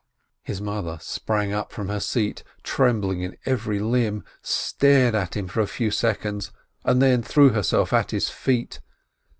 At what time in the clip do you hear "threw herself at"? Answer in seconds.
7.21-8.09